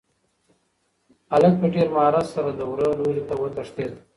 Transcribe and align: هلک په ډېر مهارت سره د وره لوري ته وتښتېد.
هلک 1.31 1.53
په 1.61 1.67
ډېر 1.73 1.87
مهارت 1.95 2.27
سره 2.35 2.49
د 2.53 2.61
وره 2.71 2.87
لوري 2.99 3.23
ته 3.29 3.33
وتښتېد. 3.41 3.91